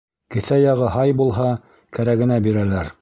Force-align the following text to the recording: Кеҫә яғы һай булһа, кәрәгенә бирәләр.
Кеҫә 0.35 0.57
яғы 0.61 0.87
һай 0.95 1.13
булһа, 1.19 1.47
кәрәгенә 1.99 2.41
бирәләр. 2.49 2.91